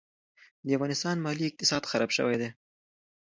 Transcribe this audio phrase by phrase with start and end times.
[0.65, 2.49] د افغانستان مالي اقتصاد خراب شوی دي.